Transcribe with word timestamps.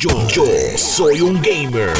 Yo, 0.00 0.28
yo 0.28 0.44
soy 0.76 1.20
un 1.22 1.42
gamer. 1.42 1.90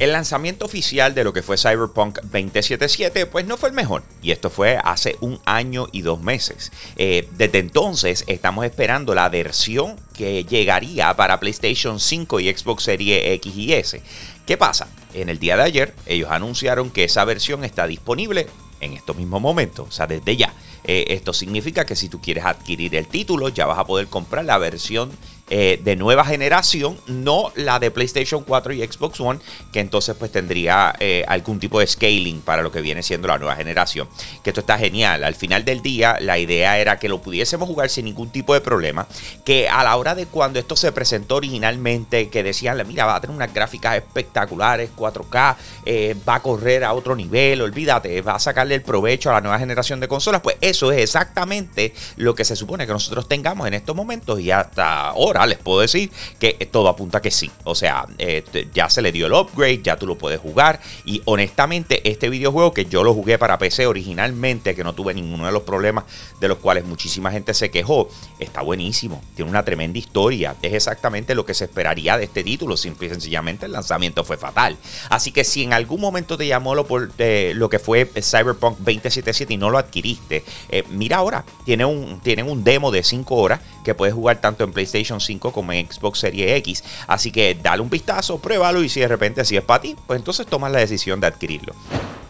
El 0.00 0.10
lanzamiento 0.10 0.64
oficial 0.64 1.14
de 1.14 1.22
lo 1.22 1.32
que 1.32 1.44
fue 1.44 1.56
Cyberpunk 1.56 2.18
2077 2.22 3.26
pues 3.26 3.46
no 3.46 3.56
fue 3.56 3.68
el 3.68 3.74
mejor 3.76 4.02
y 4.20 4.32
esto 4.32 4.50
fue 4.50 4.78
hace 4.82 5.16
un 5.20 5.38
año 5.44 5.86
y 5.92 6.02
dos 6.02 6.20
meses. 6.20 6.72
Eh, 6.96 7.28
desde 7.36 7.60
entonces 7.60 8.24
estamos 8.26 8.64
esperando 8.64 9.14
la 9.14 9.28
versión 9.28 9.94
que 10.12 10.42
llegaría 10.42 11.14
para 11.14 11.38
PlayStation 11.38 12.00
5 12.00 12.40
y 12.40 12.52
Xbox 12.52 12.82
Series 12.82 13.22
X 13.34 13.54
y 13.54 13.74
S. 13.74 14.02
¿Qué 14.44 14.56
pasa? 14.56 14.88
En 15.14 15.28
el 15.28 15.38
día 15.38 15.56
de 15.56 15.62
ayer 15.62 15.94
ellos 16.06 16.32
anunciaron 16.32 16.90
que 16.90 17.04
esa 17.04 17.24
versión 17.24 17.62
está 17.62 17.86
disponible 17.86 18.48
en 18.80 18.94
estos 18.94 19.16
mismos 19.16 19.40
momentos, 19.40 19.86
o 19.88 19.92
sea, 19.92 20.08
desde 20.08 20.36
ya. 20.36 20.52
Eh, 20.82 21.04
esto 21.08 21.32
significa 21.32 21.84
que 21.84 21.94
si 21.94 22.08
tú 22.08 22.20
quieres 22.20 22.44
adquirir 22.44 22.96
el 22.96 23.06
título, 23.06 23.50
ya 23.50 23.66
vas 23.66 23.78
a 23.78 23.84
poder 23.84 24.08
comprar 24.08 24.44
la 24.44 24.58
versión 24.58 25.12
eh, 25.50 25.80
de 25.82 25.96
nueva 25.96 26.24
generación, 26.24 26.96
no 27.08 27.52
la 27.56 27.80
de 27.80 27.90
PlayStation 27.90 28.44
4 28.44 28.72
y 28.72 28.86
Xbox 28.86 29.20
One, 29.20 29.40
que 29.72 29.80
entonces 29.80 30.14
pues 30.16 30.30
tendría 30.30 30.94
eh, 31.00 31.24
algún 31.26 31.58
tipo 31.58 31.80
de 31.80 31.88
scaling 31.88 32.40
para 32.40 32.62
lo 32.62 32.70
que 32.70 32.80
viene 32.80 33.02
siendo 33.02 33.26
la 33.26 33.36
nueva 33.36 33.56
generación. 33.56 34.08
Que 34.44 34.50
esto 34.50 34.60
está 34.60 34.78
genial. 34.78 35.24
Al 35.24 35.34
final 35.34 35.64
del 35.64 35.82
día, 35.82 36.18
la 36.20 36.38
idea 36.38 36.78
era 36.78 37.00
que 37.00 37.08
lo 37.08 37.20
pudiésemos 37.20 37.68
jugar 37.68 37.90
sin 37.90 38.04
ningún 38.04 38.30
tipo 38.30 38.54
de 38.54 38.60
problema. 38.60 39.08
Que 39.44 39.68
a 39.68 39.82
la 39.82 39.96
hora 39.96 40.14
de 40.14 40.26
cuando 40.26 40.60
esto 40.60 40.76
se 40.76 40.92
presentó 40.92 41.36
originalmente, 41.36 42.28
que 42.28 42.44
decían, 42.44 42.80
mira, 42.86 43.06
va 43.06 43.16
a 43.16 43.20
tener 43.20 43.34
unas 43.34 43.52
gráficas 43.52 43.96
espectaculares, 43.96 44.90
4K, 44.96 45.56
eh, 45.84 46.14
va 46.28 46.36
a 46.36 46.42
correr 46.42 46.84
a 46.84 46.92
otro 46.92 47.16
nivel, 47.16 47.60
olvídate, 47.62 48.22
va 48.22 48.36
a 48.36 48.38
sacarle 48.38 48.76
el 48.76 48.82
provecho 48.82 49.30
a 49.30 49.32
la 49.32 49.40
nueva 49.40 49.58
generación 49.58 49.98
de 49.98 50.06
consolas. 50.06 50.42
Pues 50.42 50.56
eso 50.60 50.92
es 50.92 51.02
exactamente 51.02 51.92
lo 52.16 52.36
que 52.36 52.44
se 52.44 52.54
supone 52.54 52.86
que 52.86 52.92
nosotros 52.92 53.26
tengamos 53.26 53.66
en 53.66 53.74
estos 53.74 53.96
momentos 53.96 54.38
y 54.38 54.52
hasta 54.52 55.08
ahora 55.08 55.39
les 55.46 55.58
puedo 55.58 55.80
decir 55.80 56.10
que 56.38 56.52
todo 56.70 56.88
apunta 56.88 57.20
que 57.20 57.30
sí. 57.30 57.50
O 57.64 57.74
sea, 57.74 58.06
eh, 58.18 58.44
ya 58.74 58.88
se 58.90 59.02
le 59.02 59.12
dio 59.12 59.26
el 59.26 59.32
upgrade, 59.32 59.80
ya 59.82 59.96
tú 59.96 60.06
lo 60.06 60.16
puedes 60.16 60.40
jugar. 60.40 60.80
Y 61.04 61.22
honestamente, 61.24 62.08
este 62.08 62.28
videojuego 62.28 62.72
que 62.72 62.86
yo 62.86 63.02
lo 63.02 63.14
jugué 63.14 63.38
para 63.38 63.58
PC 63.58 63.86
originalmente, 63.86 64.74
que 64.74 64.84
no 64.84 64.94
tuve 64.94 65.14
ninguno 65.14 65.46
de 65.46 65.52
los 65.52 65.62
problemas 65.62 66.04
de 66.40 66.48
los 66.48 66.58
cuales 66.58 66.84
muchísima 66.84 67.30
gente 67.30 67.54
se 67.54 67.70
quejó, 67.70 68.08
está 68.38 68.62
buenísimo. 68.62 69.22
Tiene 69.34 69.50
una 69.50 69.64
tremenda 69.64 69.98
historia. 69.98 70.56
Es 70.62 70.74
exactamente 70.74 71.34
lo 71.34 71.44
que 71.44 71.54
se 71.54 71.64
esperaría 71.64 72.16
de 72.16 72.24
este 72.24 72.44
título. 72.44 72.76
Simple 72.76 73.08
y 73.08 73.10
sencillamente 73.10 73.66
el 73.66 73.72
lanzamiento 73.72 74.24
fue 74.24 74.36
fatal. 74.36 74.76
Así 75.08 75.32
que 75.32 75.44
si 75.44 75.62
en 75.62 75.72
algún 75.72 76.00
momento 76.00 76.36
te 76.36 76.46
llamó 76.46 76.74
lo, 76.74 76.86
por, 76.86 77.10
eh, 77.18 77.52
lo 77.54 77.68
que 77.68 77.78
fue 77.78 78.06
Cyberpunk 78.06 78.78
2077 78.78 79.54
y 79.54 79.56
no 79.56 79.70
lo 79.70 79.78
adquiriste, 79.78 80.44
eh, 80.68 80.84
mira 80.90 81.18
ahora, 81.18 81.44
tiene 81.64 81.84
un, 81.84 82.20
tienen 82.20 82.48
un 82.48 82.64
demo 82.64 82.90
de 82.90 83.02
5 83.02 83.34
horas 83.34 83.60
que 83.84 83.94
puedes 83.94 84.14
jugar 84.14 84.40
tanto 84.40 84.64
en 84.64 84.72
PlayStation 84.72 85.20
5 85.20 85.29
como 85.38 85.72
en 85.72 85.90
Xbox 85.90 86.20
Series 86.20 86.58
X. 86.58 86.84
Así 87.06 87.30
que 87.30 87.54
dale 87.54 87.82
un 87.82 87.90
vistazo, 87.90 88.38
pruébalo 88.38 88.82
y 88.82 88.88
si 88.88 89.00
de 89.00 89.08
repente 89.08 89.40
así 89.40 89.56
es 89.56 89.62
para 89.62 89.82
ti, 89.82 89.96
pues 90.06 90.18
entonces 90.18 90.46
tomas 90.46 90.72
la 90.72 90.80
decisión 90.80 91.20
de 91.20 91.26
adquirirlo. 91.26 91.74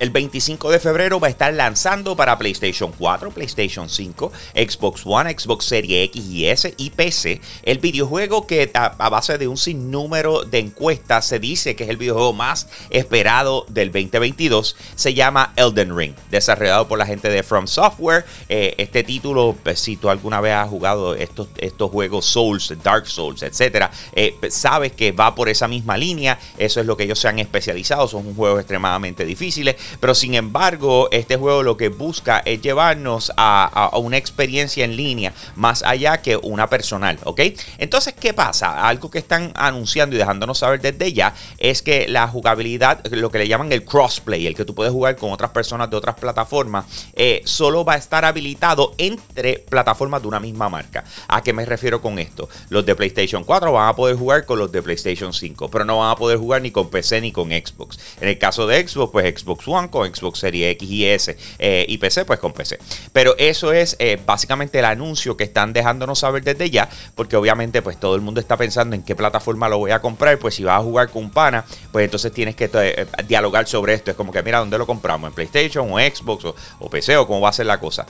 El 0.01 0.09
25 0.09 0.71
de 0.71 0.81
febrero 0.81 1.21
va 1.21 1.27
a 1.27 1.31
estar 1.31 1.53
lanzando 1.53 2.17
para 2.17 2.39
PlayStation 2.39 2.91
4, 2.91 3.33
PlayStation 3.33 3.87
5, 3.87 4.33
Xbox 4.55 5.03
One, 5.05 5.31
Xbox 5.39 5.67
Series 5.67 6.07
X 6.07 6.25
y 6.25 6.47
S 6.47 6.75
y 6.79 6.89
PC 6.89 7.43
el 7.65 7.81
videojuego 7.81 8.47
que 8.47 8.71
a, 8.73 9.11
base 9.11 9.37
de 9.37 9.47
un 9.47 9.59
sinnúmero 9.59 10.45
de 10.45 10.59
encuestas 10.59 11.27
se 11.27 11.39
dice 11.39 11.77
que 11.77 11.85
es 11.85 11.91
el 11.91 11.99
videojuego 11.99 12.33
más 12.33 12.67
esperado 12.89 13.67
del 13.69 13.93
2022. 13.93 14.75
Se 14.95 15.13
llama 15.13 15.53
Elden 15.57 15.95
Ring, 15.95 16.15
desarrollado 16.31 16.89
por 16.89 16.99
la 16.99 17.05
gente 17.05 17.29
de 17.29 17.43
From 17.43 17.67
Software. 17.67 18.25
Eh, 18.49 18.77
este 18.79 19.05
título, 19.05 19.55
pues, 19.63 19.81
si 19.81 19.99
tú 19.99 20.09
alguna 20.09 20.41
vez 20.41 20.55
has 20.55 20.71
jugado 20.71 21.15
estos, 21.15 21.49
estos 21.59 21.91
juegos 21.91 22.25
Souls, 22.25 22.73
Dark 22.83 23.07
Souls, 23.07 23.43
etc., 23.43 23.91
eh, 24.15 24.35
sabes 24.49 24.93
que 24.93 25.13
va 25.13 25.35
por 25.35 25.51
esa 25.51 25.69
misma 25.69 25.99
línea. 25.99 26.39
Eso 26.57 26.81
es 26.81 26.87
lo 26.87 26.97
que 26.97 27.05
ellos 27.05 27.19
se 27.19 27.29
han 27.29 27.39
especializado. 27.39 28.09
Son 28.09 28.35
juegos 28.35 28.61
extremadamente 28.61 29.27
difíciles 29.27 29.77
pero 29.99 30.15
sin 30.15 30.35
embargo, 30.35 31.09
este 31.11 31.37
juego 31.37 31.63
lo 31.63 31.77
que 31.77 31.89
busca 31.89 32.43
es 32.45 32.61
llevarnos 32.63 33.33
a, 33.37 33.91
una 33.95 34.17
experiencia 34.17 34.85
en 34.85 34.97
línea 34.97 35.33
más 35.57 35.83
allá 35.83 36.23
que 36.23 36.37
una 36.37 36.69
personal, 36.69 37.19
¿ok? 37.25 37.41
Entonces, 37.79 38.15
¿qué 38.19 38.33
pasa? 38.33 38.87
Algo 38.87 39.11
que 39.11 39.19
están 39.19 39.53
anunciando 39.55 40.15
y 40.15 40.19
dejándonos 40.19 40.59
saber 40.59 40.81
desde 40.81 41.13
ya 41.13 41.35
es 41.59 41.83
que 41.83 42.09
la 42.09 42.29
jugabilidad, 42.29 43.05
lo 43.11 43.31
que 43.31 43.39
le 43.39 43.49
llaman 43.49 43.73
el 43.73 43.85
crossplay, 43.85 44.47
el 44.47 44.55
que 44.55 44.65
tú 44.65 44.75
puedes 44.75 44.93
jugar 44.93 45.17
con 45.17 45.33
otras 45.33 45.51
personas 45.51 45.91
de 45.91 45.97
otras 45.97 46.15
plataformas, 46.17 46.87
eh, 47.15 47.43
solo 47.45 47.85
va 47.85 47.95
a 47.95 47.97
estar 47.97 48.25
habilitado 48.25 48.95
entre 48.99 49.59
plataformas 49.59 50.23
de 50.23 50.29
una 50.29 50.41
misma 50.41 50.69
marca. 50.69 51.05
¿A 51.29 51.43
qué 51.43 51.53
me 51.53 51.65
refiero 51.65 52.01
con 52.01 52.19
esto? 52.19 52.49
Los 52.69 52.87
de 52.87 52.95
PlayStation 52.95 53.45
4 53.45 53.73
van 53.73 53.89
a 53.89 53.97
poder 53.97 54.17
jugar 54.17 54.45
con 54.45 54.59
los 54.59 54.71
de 54.73 54.83
PlayStation 54.83 55.33
5, 55.33 55.71
pero 55.71 55.85
no 55.85 55.99
van 55.99 56.11
a 56.11 56.17
poder 56.17 56.39
jugar 56.39 56.63
ni 56.63 56.71
con 56.71 56.89
PC 56.89 57.21
ni 57.21 57.33
con 57.33 57.51
Xbox. 57.51 57.99
En 58.21 58.29
el 58.29 58.39
caso 58.39 58.67
de 58.67 58.87
Xbox, 58.87 59.13
pues 59.13 59.41
Xbox 59.41 59.67
One 59.69 59.80
con 59.89 60.13
Xbox 60.15 60.41
Series 60.41 60.73
X 60.73 60.91
y 60.91 61.07
S 61.07 61.37
eh, 61.59 61.87
y 61.89 61.99
PC, 61.99 62.25
pues 62.25 62.39
con 62.39 62.53
PC. 62.53 62.79
Pero 63.13 63.35
eso 63.39 63.73
es 63.73 63.97
eh, 63.99 64.19
básicamente 64.25 64.79
el 64.79 64.85
anuncio 64.85 65.37
que 65.37 65.45
están 65.45 65.73
dejándonos 65.73 66.19
saber 66.19 66.43
desde 66.43 66.71
ya, 66.71 66.89
porque 67.15 67.37
obviamente 67.37 67.83
pues 67.83 67.99
todo 67.99 68.15
el 68.15 68.21
mundo 68.21 68.41
está 68.41 68.57
pensando 68.57 68.97
en 68.97 69.03
qué 69.03 69.15
plataforma 69.15 69.69
lo 69.69 69.79
voy 69.79 69.91
a 69.91 70.01
comprar, 70.01 70.39
pues 70.39 70.55
si 70.55 70.65
vas 70.65 70.81
a 70.81 70.83
jugar 70.83 71.11
con 71.11 71.31
pana, 71.31 71.65
pues 71.93 72.05
entonces 72.05 72.33
tienes 72.33 72.57
que 72.57 72.71
eh, 72.73 73.07
dialogar 73.27 73.67
sobre 73.67 73.95
esto. 73.95 74.11
Es 74.11 74.17
como 74.17 74.33
que 74.33 74.43
mira, 74.43 74.59
¿dónde 74.59 74.79
lo 74.79 74.87
compramos? 74.87 75.29
¿En 75.29 75.35
PlayStation 75.35 75.91
o 75.93 75.99
Xbox 75.99 76.45
o, 76.45 76.55
o 76.79 76.91
PC 76.91 77.17
o 77.17 77.27
cómo 77.27 77.41
va 77.41 77.51
a 77.51 77.53
ser 77.53 77.67
la 77.67 77.79
cosa? 77.79 78.07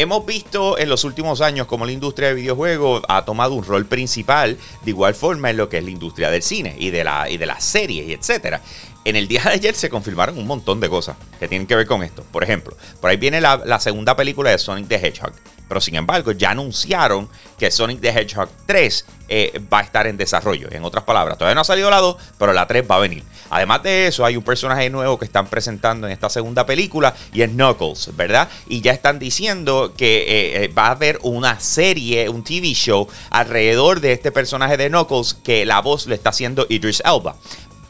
Hemos 0.00 0.24
visto 0.24 0.78
en 0.78 0.88
los 0.88 1.02
últimos 1.02 1.40
años 1.40 1.66
cómo 1.66 1.84
la 1.84 1.90
industria 1.90 2.28
de 2.28 2.34
videojuegos 2.34 3.02
ha 3.08 3.24
tomado 3.24 3.54
un 3.54 3.64
rol 3.64 3.84
principal 3.84 4.56
de 4.84 4.90
igual 4.92 5.12
forma 5.16 5.50
en 5.50 5.56
lo 5.56 5.68
que 5.68 5.78
es 5.78 5.84
la 5.84 5.90
industria 5.90 6.30
del 6.30 6.40
cine 6.40 6.76
y 6.78 6.90
de, 6.90 7.02
la, 7.02 7.28
y 7.28 7.36
de 7.36 7.46
las 7.46 7.64
series 7.64 8.06
y 8.06 8.12
etcétera. 8.12 8.60
En 9.04 9.16
el 9.16 9.26
día 9.26 9.42
de 9.42 9.50
ayer 9.50 9.74
se 9.74 9.90
confirmaron 9.90 10.38
un 10.38 10.46
montón 10.46 10.78
de 10.78 10.88
cosas 10.88 11.16
que 11.40 11.48
tienen 11.48 11.66
que 11.66 11.74
ver 11.74 11.88
con 11.88 12.04
esto. 12.04 12.22
Por 12.30 12.44
ejemplo, 12.44 12.76
por 13.00 13.10
ahí 13.10 13.16
viene 13.16 13.40
la, 13.40 13.56
la 13.56 13.80
segunda 13.80 14.14
película 14.14 14.50
de 14.52 14.58
Sonic 14.58 14.86
the 14.86 15.04
Hedgehog. 15.04 15.32
Pero 15.68 15.80
sin 15.80 15.96
embargo, 15.96 16.32
ya 16.32 16.50
anunciaron 16.50 17.28
que 17.58 17.70
Sonic 17.70 18.00
the 18.00 18.08
Hedgehog 18.08 18.48
3 18.66 19.04
eh, 19.28 19.60
va 19.72 19.80
a 19.80 19.82
estar 19.82 20.06
en 20.06 20.16
desarrollo. 20.16 20.68
En 20.70 20.84
otras 20.84 21.04
palabras, 21.04 21.36
todavía 21.36 21.54
no 21.54 21.60
ha 21.60 21.64
salido 21.64 21.90
la 21.90 21.98
2, 21.98 22.16
pero 22.38 22.52
la 22.52 22.66
3 22.66 22.84
va 22.90 22.96
a 22.96 23.00
venir. 23.00 23.22
Además 23.50 23.82
de 23.82 24.06
eso, 24.06 24.24
hay 24.24 24.36
un 24.36 24.42
personaje 24.42 24.88
nuevo 24.90 25.18
que 25.18 25.24
están 25.24 25.46
presentando 25.46 26.06
en 26.06 26.12
esta 26.12 26.30
segunda 26.30 26.64
película 26.66 27.14
y 27.32 27.42
es 27.42 27.50
Knuckles, 27.50 28.16
¿verdad? 28.16 28.48
Y 28.68 28.80
ya 28.80 28.92
están 28.92 29.18
diciendo 29.18 29.92
que 29.96 30.22
eh, 30.22 30.64
eh, 30.64 30.68
va 30.68 30.86
a 30.86 30.90
haber 30.92 31.18
una 31.22 31.60
serie, 31.60 32.28
un 32.28 32.42
TV 32.42 32.68
show 32.74 33.08
alrededor 33.30 34.00
de 34.00 34.12
este 34.12 34.32
personaje 34.32 34.76
de 34.76 34.88
Knuckles 34.88 35.34
que 35.34 35.66
la 35.66 35.80
voz 35.80 36.06
le 36.06 36.14
está 36.14 36.30
haciendo 36.30 36.66
Idris 36.68 37.02
Elba. 37.04 37.36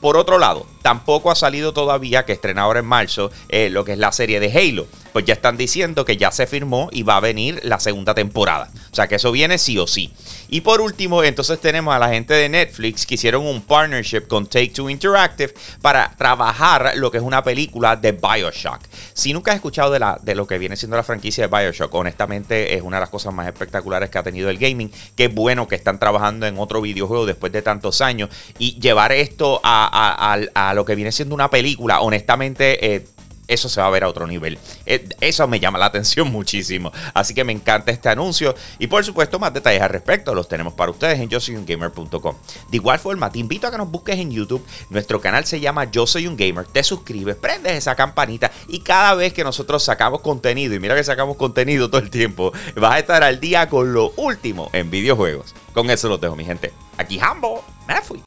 Por 0.01 0.17
otro 0.17 0.39
lado, 0.39 0.67
tampoco 0.83 1.31
ha 1.31 1.35
salido 1.35 1.73
todavía, 1.73 2.25
que 2.25 2.33
estrena 2.33 2.69
en 2.77 2.87
marzo, 2.87 3.31
lo 3.51 3.85
que 3.85 3.93
es 3.93 3.99
la 3.99 4.13
serie 4.13 4.41
de 4.41 4.53
Halo 4.53 4.87
pues 5.13 5.27
ya 5.27 5.35
están 5.35 5.57
diciendo 5.57 6.05
que 6.05 6.17
ya 6.17 6.31
se 6.31 6.47
firmó 6.47 6.89
y 6.93 7.03
va 7.03 7.17
a 7.17 7.21
venir 7.21 7.61
la 7.65 7.81
segunda 7.81 8.15
temporada. 8.15 8.71
O 8.91 8.95
sea 8.95 9.07
que 9.07 9.17
eso 9.17 9.33
viene 9.33 9.59
sí 9.59 9.79
o 9.79 9.87
sí. 9.87 10.13
Y 10.49 10.63
por 10.63 10.81
último, 10.81 11.23
entonces 11.23 11.61
tenemos 11.61 11.95
a 11.95 11.99
la 11.99 12.09
gente 12.09 12.35
de 12.35 12.49
Netflix 12.49 13.07
que 13.07 13.15
hicieron 13.15 13.47
un 13.47 13.61
partnership 13.61 14.23
con 14.29 14.47
Take 14.47 14.71
Two 14.71 14.89
Interactive 14.89 15.53
para 15.83 16.15
trabajar 16.17 16.93
lo 16.97 17.11
que 17.11 17.19
es 17.19 17.23
una 17.23 17.43
película 17.45 17.97
de 17.97 18.13
Bioshock. 18.13 18.81
Si 19.13 19.33
nunca 19.33 19.51
has 19.51 19.57
escuchado 19.57 19.91
de, 19.91 19.99
la, 19.99 20.19
de 20.23 20.35
lo 20.35 20.47
que 20.47 20.59
viene 20.59 20.77
siendo 20.77 20.97
la 20.97 21.03
franquicia 21.03 21.47
de 21.47 21.57
Bioshock, 21.57 21.95
honestamente 21.95 22.75
es 22.75 22.83
una 22.83 22.97
de 22.97 23.03
las 23.03 23.11
cosas 23.11 23.35
más 23.35 23.47
espectaculares 23.47 24.11
que 24.11 24.19
ha 24.19 24.23
tenido 24.23 24.49
el 24.49 24.59
gaming. 24.59 24.91
Qué 25.15 25.29
bueno 25.29 25.69
que 25.69 25.75
están 25.75 25.99
trabajando 25.99 26.47
en 26.47 26.59
otro 26.59 26.81
videojuego 26.81 27.27
después 27.27 27.53
de 27.53 27.63
tantos 27.63 28.01
años 28.01 28.31
y 28.59 28.79
llevar 28.81 29.13
esto 29.13 29.61
a, 29.63 30.73
lo 30.75 30.85
que 30.85 30.95
viene 30.95 31.13
siendo 31.13 31.35
una 31.35 31.51
película, 31.51 32.01
honestamente... 32.01 32.95
Eh, 32.95 33.07
eso 33.49 33.69
se 33.69 33.81
va 33.81 33.87
a 33.87 33.91
ver 33.91 34.05
a 34.05 34.09
otro 34.09 34.27
nivel. 34.27 34.59
Eh, 34.87 35.09
eso 35.21 35.49
me 35.49 35.59
llama 35.59 35.79
la 35.79 35.87
atención 35.87 36.29
muchísimo. 36.33 36.93
Así 37.15 37.35
que 37.35 37.45
me 37.45 37.53
encanta 37.53 37.91
este 37.91 38.09
anuncio. 38.09 38.55
Y 38.79 38.87
por 38.87 39.05
supuesto, 39.05 39.39
más 39.39 39.53
detalles 39.53 39.83
al 39.83 39.91
respecto 39.91 40.35
los 40.35 40.49
tenemos 40.49 40.75
para 40.75 40.91
ustedes 40.91 41.19
en 41.19 41.29
yo 41.29 41.41
soy 41.41 41.57
un 41.57 41.67
gamer.com. 41.67 42.37
De 42.69 42.77
igual 42.77 42.99
forma, 42.99 43.33
te 43.33 43.39
invito 43.39 43.67
a 43.67 43.71
que 43.71 43.79
nos 43.79 43.91
busques 43.91 44.19
en 44.19 44.31
YouTube. 44.31 44.65
Nuestro 44.91 45.21
canal 45.21 45.47
se 45.47 45.61
llama 45.61 45.91
Yo 45.91 46.07
Soy 46.07 46.27
un 46.27 46.37
Gamer. 46.37 46.67
Te 46.67 46.83
suscribes, 46.83 47.37
prendes 47.37 47.73
esa 47.73 47.95
campanita 47.95 48.51
y 48.69 48.81
cada 48.81 49.15
vez 49.15 49.33
que 49.33 49.45
nosotros 49.45 49.83
sacamos 49.83 50.21
contenido, 50.21 50.75
y 50.75 50.81
mira 50.81 50.95
que 50.95 51.05
sacamos 51.05 51.37
contenido 51.37 51.89
todo 51.89 52.01
el 52.01 52.11
tiempo, 52.11 52.53
vas 52.77 52.93
a 52.95 52.99
estar 52.99 53.23
al 53.23 53.41
día 53.41 53.69
con 53.69 53.93
lo 53.93 54.13
último 54.17 54.69
en 54.73 54.91
videojuegos. 54.91 55.55
Con 55.73 55.91
eso 55.91 56.09
los 56.09 56.21
dejo, 56.21 56.37
mi 56.37 56.45
gente. 56.45 56.73
Aquí 56.97 57.19
Hambo, 57.21 57.65
me 57.87 58.01
fui. 58.03 58.23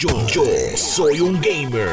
Yo, 0.00 0.10
soy 0.76 1.18
un 1.18 1.40
gamer. 1.40 1.90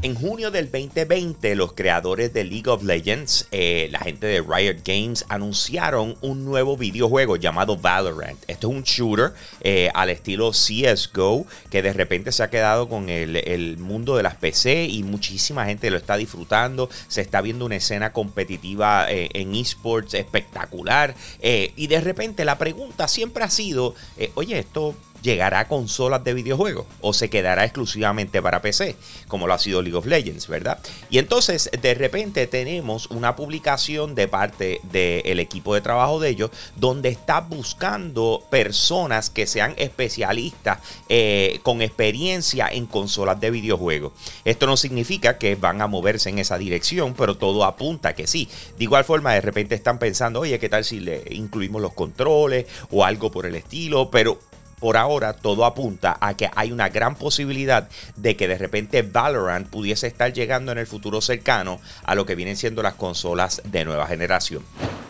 En 0.00 0.14
junio 0.14 0.50
del 0.50 0.70
2020, 0.70 1.54
los 1.54 1.74
creadores 1.74 2.32
de 2.32 2.44
League 2.44 2.70
of 2.70 2.82
Legends, 2.82 3.46
eh, 3.50 3.88
la 3.90 3.98
gente 3.98 4.26
de 4.26 4.40
Riot 4.40 4.78
Games, 4.82 5.26
anunciaron 5.28 6.16
un 6.22 6.46
nuevo 6.46 6.78
videojuego 6.78 7.36
llamado 7.36 7.76
Valorant. 7.76 8.38
Esto 8.46 8.70
es 8.70 8.74
un 8.74 8.84
shooter 8.84 9.34
eh, 9.60 9.90
al 9.92 10.08
estilo 10.08 10.52
CSGO 10.52 11.44
que 11.68 11.82
de 11.82 11.92
repente 11.92 12.32
se 12.32 12.42
ha 12.42 12.48
quedado 12.48 12.88
con 12.88 13.10
el, 13.10 13.76
mundo 13.76 14.16
de 14.16 14.22
las 14.22 14.36
PC 14.36 14.86
y 14.86 15.02
muchísima 15.02 15.66
gente 15.66 15.90
lo 15.90 15.98
está 15.98 16.16
disfrutando. 16.16 16.88
Se 17.06 17.20
está 17.20 17.42
viendo 17.42 17.66
una 17.66 17.76
escena 17.76 18.14
competitiva 18.14 19.12
eh, 19.12 19.28
en 19.34 19.54
esports 19.54 20.14
espectacular. 20.14 21.14
y 21.42 21.86
de 21.86 22.00
repente 22.00 22.46
la 22.46 22.56
pregunta 22.56 23.08
siempre 23.08 23.44
ha 23.44 23.50
sido, 23.50 23.94
oye, 24.36 24.58
esto 24.58 24.94
llegará 25.26 25.58
a 25.60 25.68
consolas 25.68 26.22
de 26.22 26.34
videojuegos 26.34 26.86
o 27.00 27.12
se 27.12 27.28
quedará 27.28 27.64
exclusivamente 27.64 28.40
para 28.40 28.62
PC, 28.62 28.94
como 29.26 29.48
lo 29.48 29.54
ha 29.54 29.58
sido 29.58 29.82
League 29.82 29.96
of 29.96 30.06
Legends, 30.06 30.46
¿verdad? 30.46 30.78
Y 31.10 31.18
entonces 31.18 31.68
de 31.82 31.94
repente 31.94 32.46
tenemos 32.46 33.08
una 33.08 33.34
publicación 33.34 34.14
de 34.14 34.28
parte 34.28 34.80
del 34.84 35.40
equipo 35.40 35.74
de 35.74 35.80
trabajo 35.80 36.20
de 36.20 36.28
ellos 36.28 36.50
donde 36.76 37.08
está 37.08 37.40
buscando 37.40 38.44
personas 38.50 39.28
que 39.28 39.48
sean 39.48 39.74
especialistas 39.78 40.78
eh, 41.08 41.58
con 41.64 41.82
experiencia 41.82 42.68
en 42.70 42.86
consolas 42.86 43.40
de 43.40 43.50
videojuegos. 43.50 44.12
Esto 44.44 44.66
no 44.66 44.76
significa 44.76 45.38
que 45.38 45.56
van 45.56 45.82
a 45.82 45.88
moverse 45.88 46.30
en 46.30 46.38
esa 46.38 46.56
dirección, 46.56 47.14
pero 47.14 47.36
todo 47.36 47.64
apunta 47.64 48.14
que 48.14 48.28
sí. 48.28 48.48
De 48.78 48.84
igual 48.84 49.04
forma, 49.04 49.34
de 49.34 49.40
repente 49.40 49.74
están 49.74 49.98
pensando, 49.98 50.38
oye, 50.40 50.60
¿qué 50.60 50.68
tal 50.68 50.84
si 50.84 51.00
le 51.00 51.24
incluimos 51.30 51.82
los 51.82 51.94
controles 51.94 52.66
o 52.92 53.04
algo 53.04 53.32
por 53.32 53.44
el 53.46 53.56
estilo? 53.56 54.08
Pero 54.08 54.38
por 54.78 54.96
ahora 54.96 55.32
todo 55.32 55.64
apunta 55.64 56.16
a 56.20 56.34
que 56.34 56.50
hay 56.54 56.72
una 56.72 56.88
gran 56.88 57.16
posibilidad 57.16 57.88
de 58.16 58.36
que 58.36 58.48
de 58.48 58.58
repente 58.58 59.02
Valorant 59.02 59.68
pudiese 59.68 60.06
estar 60.06 60.32
llegando 60.32 60.72
en 60.72 60.78
el 60.78 60.86
futuro 60.86 61.20
cercano 61.20 61.80
a 62.04 62.14
lo 62.14 62.26
que 62.26 62.34
vienen 62.34 62.56
siendo 62.56 62.82
las 62.82 62.94
consolas 62.94 63.62
de 63.64 63.84
nueva 63.84 64.06
generación. 64.06 64.62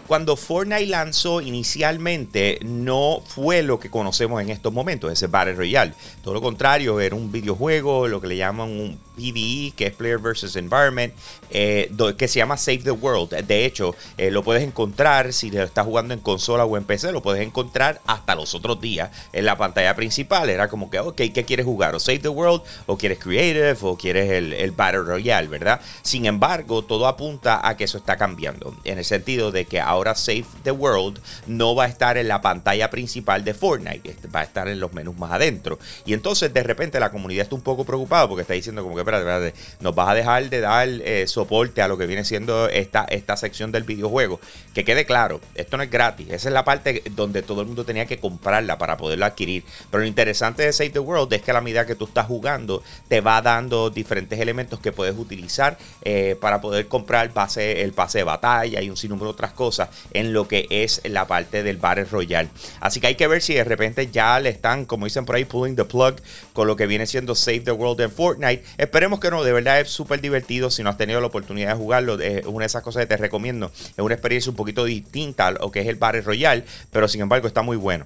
Cuando 0.06 0.37
Fortnite 0.37 0.87
lanzó 0.87 1.41
inicialmente 1.41 2.58
no 2.62 3.23
fue 3.26 3.62
lo 3.62 3.81
que 3.81 3.91
conocemos 3.91 4.41
en 4.41 4.50
estos 4.50 4.73
momentos, 4.73 5.12
ese 5.12 5.26
Battle 5.26 5.55
Royale. 5.55 5.94
Todo 6.23 6.35
lo 6.35 6.41
contrario, 6.41 7.00
era 7.00 7.17
un 7.17 7.32
videojuego, 7.32 8.06
lo 8.06 8.20
que 8.20 8.29
le 8.29 8.37
llaman 8.37 8.70
un 8.70 8.99
PvE, 9.17 9.73
que 9.75 9.87
es 9.87 9.93
Player 9.93 10.19
versus 10.19 10.55
Environment, 10.56 11.12
eh, 11.50 11.91
que 12.17 12.29
se 12.29 12.38
llama 12.38 12.56
Save 12.56 12.79
the 12.79 12.91
World. 12.91 13.31
De 13.31 13.64
hecho, 13.64 13.94
eh, 14.17 14.31
lo 14.31 14.44
puedes 14.44 14.62
encontrar 14.62 15.32
si 15.32 15.50
lo 15.50 15.62
estás 15.62 15.85
jugando 15.85 16.14
en 16.14 16.20
consola 16.20 16.64
o 16.64 16.76
en 16.76 16.85
PC, 16.85 17.11
lo 17.12 17.23
puedes 17.23 17.44
encontrar 17.44 18.00
hasta 18.06 18.35
los 18.35 18.55
otros 18.55 18.81
días 18.81 19.11
en 19.32 19.44
la 19.44 19.56
pantalla 19.56 19.97
principal. 19.97 20.50
Era 20.50 20.69
como 20.69 20.91
que, 20.91 21.00
ok, 21.00 21.17
¿qué 21.17 21.44
quieres 21.44 21.67
jugar? 21.67 21.94
¿O 21.94 22.00
Save 22.00 22.20
the 22.20 22.29
World? 22.29 22.62
¿O 22.87 22.97
quieres 22.97 23.19
Creative? 23.19 23.76
¿O 23.81 23.97
quieres 23.97 24.31
el, 24.31 24.52
el 24.52 24.70
Battle 24.70 25.02
Royale? 25.02 25.49
¿Verdad? 25.49 25.81
Sin 26.02 26.26
embargo, 26.26 26.82
todo 26.82 27.06
apunta 27.06 27.67
a 27.67 27.76
que 27.76 27.85
eso 27.85 27.99
está 27.99 28.17
cambiando. 28.17 28.76
En 28.85 28.99
el 28.99 29.05
sentido 29.05 29.50
de 29.50 29.64
que 29.64 29.81
ahora 29.81 29.95
ahora 29.96 30.14
Save 30.14 30.46
the 30.62 30.70
World 30.70 31.20
no 31.46 31.75
va 31.75 31.84
a 31.84 31.88
estar 31.88 32.16
en 32.16 32.28
la 32.28 32.40
pantalla 32.40 32.90
principal 32.90 33.44
de 33.44 33.54
Fortnite, 33.54 34.10
este, 34.10 34.28
va 34.28 34.40
a 34.40 34.44
estar 34.44 34.69
en 34.69 34.81
los 34.81 34.93
menús 34.93 35.16
más 35.16 35.32
adentro. 35.32 35.78
Y 36.04 36.12
entonces 36.12 36.52
de 36.52 36.62
repente 36.62 37.00
la 37.00 37.10
comunidad 37.10 37.43
está 37.43 37.54
un 37.54 37.62
poco 37.62 37.84
preocupada 37.84 38.28
porque 38.28 38.43
está 38.43 38.54
diciendo 38.54 38.82
como 38.82 38.94
que, 38.94 39.00
espérate, 39.00 39.54
nos 39.81 39.94
vas 39.94 40.08
a 40.08 40.14
dejar 40.14 40.48
de 40.48 40.60
dar 40.60 40.88
eh, 40.88 41.26
soporte 41.26 41.82
a 41.82 41.88
lo 41.88 41.98
que 41.98 42.06
viene 42.06 42.25
siendo 42.25 42.69
esta, 42.69 43.04
esta 43.04 43.37
sección 43.37 43.72
del 43.72 43.84
videojuego. 43.84 44.40
Que 44.75 44.84
quede 44.84 45.06
claro, 45.06 45.40
esto 45.54 45.76
no 45.76 45.82
es 45.82 45.90
gratis, 45.90 46.28
esa 46.31 46.49
es 46.49 46.52
la 46.52 46.64
parte 46.64 47.02
donde 47.12 47.42
todo 47.42 47.60
el 47.60 47.66
mundo 47.66 47.84
tenía 47.84 48.06
que 48.06 48.19
comprarla 48.19 48.78
para 48.78 48.96
poderla 48.96 49.26
adquirir. 49.26 49.64
Pero 49.90 50.02
lo 50.02 50.06
interesante 50.06 50.62
de 50.62 50.72
Save 50.72 50.90
the 50.90 50.99
World 50.99 51.32
es 51.32 51.42
que 51.42 51.50
a 51.50 51.54
la 51.54 51.60
medida 51.60 51.87
que 51.87 51.94
tú 51.94 52.04
estás 52.04 52.26
jugando, 52.26 52.82
te 53.08 53.20
va 53.20 53.40
dando 53.42 53.90
diferentes 53.90 54.38
elementos 54.38 54.81
que 54.81 54.92
puedes 54.92 55.16
utilizar 55.16 55.78
eh, 56.02 56.37
para 56.40 56.60
poder 56.60 56.88
comprar 56.88 57.32
base, 57.32 57.82
el 57.82 57.92
pase 57.92 58.19
de 58.19 58.25
batalla 58.25 58.81
y 58.82 58.90
un 58.90 58.96
sinnúmero 58.96 59.26
de 59.26 59.32
otras 59.32 59.52
cosas 59.52 59.86
en 60.12 60.33
lo 60.33 60.49
que 60.49 60.67
es 60.71 61.00
la 61.05 61.27
parte 61.27 61.62
del 61.62 61.77
Battle 61.77 62.05
Royale. 62.05 62.49
Así 62.81 63.00
que 63.00 63.09
hay 63.09 63.15
que 63.15 63.27
ver 63.27 63.43
si 63.43 63.55
de 63.55 63.65
repente 63.65 64.09
ya 64.11 64.38
le 64.41 64.49
están, 64.49 64.85
como 64.85 65.06
dicen 65.06 65.25
por 65.25 65.37
ahí, 65.37 65.44
pulling 65.44 65.77
the 65.77 65.85
plug 65.85 66.17
con 66.53 66.67
lo 66.67 66.77
que 66.77 66.87
viene 66.87 67.06
siendo 67.06 67.35
Save 67.35 67.61
the 67.61 67.73
World 67.73 68.00
en 68.00 68.11
Fortnite. 68.11 68.65
Esperemos 68.79 69.21
que 69.21 69.31
no, 69.31 69.44
de 69.44 69.53
verdad 69.53 69.81
es 69.81 69.91
súper 69.91 70.21
divertido. 70.21 70.71
Si 70.71 70.83
no 70.83 70.91
has 70.91 70.99
tenido 70.99 71.21
la 71.21 71.27
oportunidad 71.27 71.71
de 71.71 71.75
jugarlo, 71.75 72.21
es 72.21 72.47
una 72.47 72.61
de 72.61 72.67
esas 72.67 72.83
cosas 72.83 73.03
que 73.03 73.06
te 73.06 73.17
recomiendo. 73.17 73.71
Es 73.75 73.99
una 73.99 74.15
experiencia 74.15 74.50
un 74.50 74.56
poquito 74.56 74.85
distinta 74.85 75.49
a 75.49 75.50
lo 75.53 75.71
que 75.71 75.81
es 75.81 75.87
el 75.87 75.97
Battle 75.97 76.23
Royale, 76.23 76.65
pero 76.91 77.09
sin 77.09 77.21
embargo 77.21 77.47
está 77.47 77.62
muy 77.62 77.77
bueno. 77.77 78.05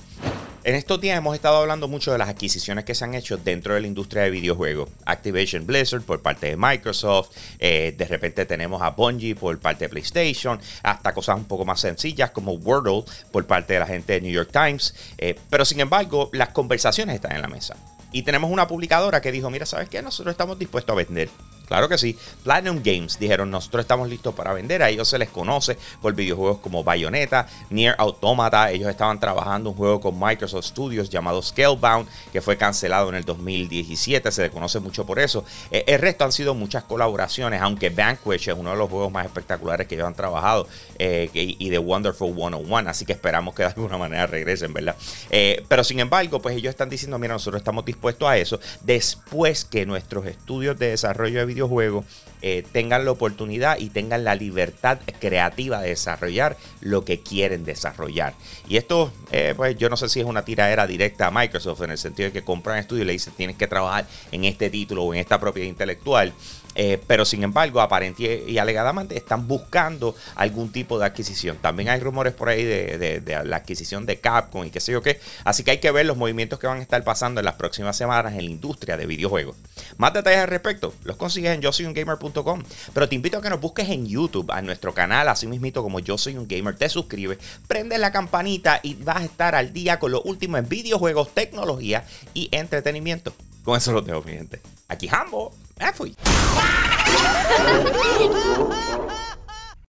En 0.63 0.75
estos 0.75 1.01
días 1.01 1.17
hemos 1.17 1.35
estado 1.35 1.57
hablando 1.57 1.89
mucho 1.89 2.13
de 2.13 2.19
las 2.19 2.29
adquisiciones 2.29 2.85
que 2.85 2.95
se 2.95 3.03
han 3.03 3.15
hecho 3.15 3.39
dentro 3.39 3.75
de 3.75 3.81
la 3.81 3.87
industria 3.87 4.25
de 4.25 4.31
videojuegos. 4.31 4.91
Activation 5.07 5.67
Blizzard 5.67 6.03
por 6.03 6.21
parte 6.21 6.49
de 6.49 6.57
Microsoft, 6.59 7.31
eh, 7.59 7.95
de 7.97 8.05
repente 8.05 8.45
tenemos 8.45 8.83
a 8.83 8.91
Bungie 8.91 9.35
por 9.35 9.59
parte 9.59 9.87
de 9.87 9.89
PlayStation, 9.89 10.61
hasta 10.83 11.15
cosas 11.15 11.39
un 11.39 11.47
poco 11.47 11.65
más 11.65 11.81
sencillas 11.81 12.31
como 12.33 12.53
Wordle 12.53 13.05
por 13.33 13.47
parte 13.47 13.73
de 13.73 13.79
la 13.79 13.87
gente 13.87 14.13
de 14.13 14.21
New 14.21 14.33
York 14.33 14.51
Times. 14.53 14.95
Eh, 15.17 15.35
pero 15.49 15.65
sin 15.65 15.81
embargo, 15.81 16.29
las 16.35 16.51
conversaciones 16.51 17.15
están 17.15 17.33
en 17.33 17.41
la 17.41 17.49
mesa. 17.49 17.75
Y 18.13 18.23
tenemos 18.23 18.51
una 18.51 18.69
publicadora 18.69 19.23
que 19.23 19.33
dijo, 19.33 19.49
mira, 19.49 19.65
¿sabes 19.65 19.89
qué? 19.89 20.03
Nosotros 20.03 20.35
estamos 20.35 20.59
dispuestos 20.59 20.93
a 20.93 20.97
vender 20.97 21.31
Claro 21.71 21.89
que 21.89 21.99
sí. 21.99 22.19
Platinum 22.43 22.83
Games 22.83 23.17
dijeron, 23.17 23.49
nosotros 23.49 23.83
estamos 23.83 24.09
listos 24.09 24.35
para 24.35 24.53
vender. 24.53 24.83
A 24.83 24.89
ellos 24.89 25.07
se 25.07 25.19
les 25.19 25.29
conoce 25.29 25.79
por 26.03 26.13
videojuegos 26.17 26.59
como 26.59 26.83
Bayonetta, 26.83 27.47
Near 27.71 27.95
Automata. 27.97 28.73
Ellos 28.73 28.91
estaban 28.91 29.21
trabajando 29.21 29.71
un 29.71 29.77
juego 29.77 30.01
con 30.01 30.19
Microsoft 30.19 30.65
Studios 30.65 31.09
llamado 31.09 31.41
Scalebound, 31.41 32.09
que 32.33 32.41
fue 32.41 32.57
cancelado 32.57 33.09
en 33.11 33.15
el 33.15 33.25
2017. 33.25 34.33
Se 34.33 34.43
les 34.43 34.51
conoce 34.51 34.81
mucho 34.81 35.07
por 35.07 35.21
eso. 35.21 35.45
Eh, 35.71 35.85
el 35.87 36.01
resto 36.01 36.25
han 36.25 36.33
sido 36.33 36.57
muchas 36.57 36.83
colaboraciones, 36.83 37.63
aunque 37.63 37.91
Vanquish 37.91 38.49
es 38.49 38.57
uno 38.59 38.73
de 38.73 38.77
los 38.77 38.91
juegos 38.91 39.13
más 39.13 39.25
espectaculares 39.25 39.87
que 39.87 39.95
ellos 39.95 40.09
han 40.09 40.15
trabajado 40.15 40.67
eh, 40.99 41.31
y 41.33 41.71
The 41.71 41.79
Wonderful 41.79 42.35
101. 42.35 42.91
Así 42.91 43.05
que 43.05 43.13
esperamos 43.13 43.55
que 43.55 43.63
de 43.63 43.69
alguna 43.69 43.97
manera 43.97 44.27
regresen, 44.27 44.73
¿verdad? 44.73 44.97
Eh, 45.31 45.65
pero 45.69 45.85
sin 45.85 46.01
embargo, 46.01 46.43
pues 46.43 46.57
ellos 46.57 46.71
están 46.71 46.91
diciendo, 46.91 47.17
mira, 47.17 47.35
nosotros 47.35 47.61
estamos 47.61 47.85
dispuestos 47.85 48.29
a 48.29 48.37
eso 48.37 48.59
después 48.81 49.65
que 49.65 49.87
nuestros 49.87 50.27
estudios 50.27 50.77
de 50.77 50.89
desarrollo 50.89 51.39
de 51.39 51.45
videojuegos 51.45 51.60
juego 51.69 52.05
eh, 52.43 52.65
tengan 52.73 53.05
la 53.05 53.11
oportunidad 53.11 53.79
y 53.79 53.91
tengan 53.91 54.25
la 54.25 54.35
libertad 54.35 54.99
creativa 55.19 55.81
de 55.83 55.91
desarrollar 55.91 56.57
lo 56.81 57.05
que 57.05 57.21
quieren 57.21 57.65
desarrollar. 57.65 58.35
Y 58.67 58.79
esto, 58.79 59.13
eh, 59.31 59.53
pues 59.57 59.77
yo 59.77 59.91
no 59.91 59.97
sé 59.97 60.09
si 60.09 60.21
es 60.21 60.27
una 60.27 60.45
tiradera 60.45 60.87
directa 60.87 61.27
a 61.27 61.31
Microsoft 61.31 61.83
en 61.83 61.91
el 61.91 61.99
sentido 61.99 62.29
de 62.29 62.33
que 62.33 62.43
compran 62.43 62.79
estudio 62.79 63.03
y 63.03 63.07
le 63.07 63.13
dicen 63.13 63.35
tienes 63.37 63.57
que 63.57 63.67
trabajar 63.67 64.07
en 64.33 64.45
este 64.45 64.71
título 64.71 65.05
o 65.05 65.13
en 65.13 65.21
esta 65.21 65.39
propiedad 65.39 65.69
intelectual. 65.69 66.33
Eh, 66.75 67.01
pero 67.07 67.25
sin 67.25 67.43
embargo, 67.43 67.81
aparente 67.81 68.45
y 68.47 68.59
alegadamente 68.59 69.17
están 69.17 69.49
buscando 69.49 70.15
algún 70.37 70.71
tipo 70.71 70.99
de 70.99 71.07
adquisición. 71.07 71.57
También 71.57 71.89
hay 71.89 72.01
rumores 72.01 72.33
por 72.33 72.49
ahí 72.49 72.65
de, 72.65 73.23
la 73.45 73.57
adquisición 73.57 74.07
de 74.07 74.21
Capcom 74.21 74.65
y 74.65 74.71
qué 74.71 74.81
sé 74.81 74.93
yo 74.93 75.03
qué. 75.03 75.21
Así 75.45 75.65
que 75.65 75.73
hay 75.73 75.79
que 75.79 75.91
ver 75.91 76.07
los 76.07 76.17
movimientos 76.17 76.59
que 76.59 76.67
van 76.67 76.79
a 76.79 76.83
estar 76.83 77.03
pasando 77.03 77.41
en 77.41 77.45
las 77.45 77.55
próximas 77.55 77.97
semanas 77.97 78.35
en 78.35 78.45
la 78.45 78.51
industria 78.51 78.97
de 78.97 79.07
videojuegos. 79.07 79.57
Más 79.97 80.13
detalles 80.13 80.41
al 80.41 80.49
respecto 80.49 80.95
los 81.05 81.17
consigues 81.17 81.50
en 81.53 81.61
yo 81.61 81.73
soy 81.73 81.87
un 81.87 81.93
gamer.com. 81.93 82.63
Pero 82.93 83.09
te 83.09 83.15
invito 83.15 83.39
a 83.39 83.43
que 83.43 83.51
nos 83.51 83.61
busques 83.61 83.89
en 83.89 84.07
YouTube, 84.07 84.51
a 84.51 84.63
nuestro 84.63 84.95
canal, 84.95 85.29
así 85.29 85.47
mismito 85.47 85.83
como 85.83 86.01
yo 86.01 86.19
soy 86.19 86.37
un 86.37 86.47
gamer. 86.47 86.77
Te 86.77 86.89
suscribes, 86.89 87.39
prendes 87.67 87.99
la 87.99 88.13
campanita 88.13 88.81
y 88.83 88.95
vas 88.95 89.19
a 89.19 89.25
estar 89.25 89.55
al 89.55 89.73
día 89.73 89.99
con 89.99 90.13
lo 90.13 90.23
último 90.23 90.57
en 90.57 90.69
videojuegos, 90.69 91.35
tecnología 91.35 92.05
y 92.35 92.49
entretenimiento. 92.53 93.33
Con 93.65 93.77
eso 93.77 93.93
lo 93.93 94.03
tengo, 94.03 94.23
mi 94.23 94.33
gente. 94.33 94.61
Aquí 94.89 95.09
Hambo, 95.09 95.53
me 95.79 95.93
fui. 95.93 96.17